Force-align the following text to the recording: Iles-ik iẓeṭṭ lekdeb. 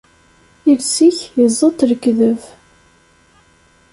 Iles-ik 0.71 1.17
iẓeṭṭ 1.45 1.79
lekdeb. 1.91 2.41